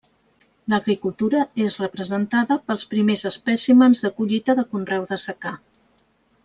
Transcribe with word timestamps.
L'agricultura 0.71 1.41
és 1.65 1.77
representada 1.83 2.57
pels 2.71 2.89
primers 2.95 3.27
espècimens 3.33 4.05
de 4.07 4.15
collita 4.21 4.57
de 4.63 4.69
conreu 4.75 5.09
de 5.13 5.23
secà. 5.29 5.57